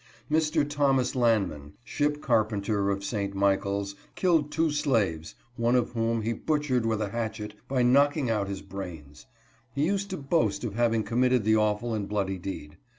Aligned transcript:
Mr. 0.31 0.67
Thomas 0.67 1.15
Lanman, 1.15 1.73
ship 1.83 2.23
carpenter 2.23 2.89
of 2.89 3.03
St. 3.03 3.35
Michaels, 3.35 3.93
killed 4.15 4.51
two 4.51 4.71
slaves, 4.71 5.35
one 5.57 5.75
of 5.75 5.91
whom 5.91 6.23
he 6.23 6.33
butchered 6.33 6.87
with 6.87 7.03
a 7.03 7.09
hatchet 7.11 7.53
by 7.67 7.83
knocking 7.83 8.27
out 8.27 8.47
his 8.47 8.63
brains. 8.63 9.27
He 9.75 9.85
used 9.85 10.09
to 10.09 10.17
boast 10.17 10.63
of 10.63 10.73
having 10.73 11.03
committed 11.03 11.43
the 11.43 11.55
awful 11.55 11.93
and 11.93 12.09
bloody 12.09 12.39
deed. 12.39 12.77